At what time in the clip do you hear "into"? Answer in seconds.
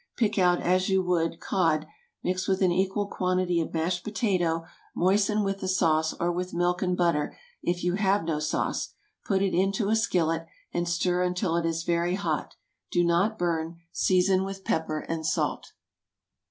9.53-9.89